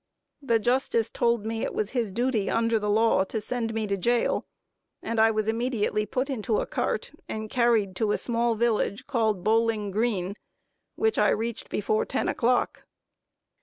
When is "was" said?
1.75-1.91, 5.29-5.47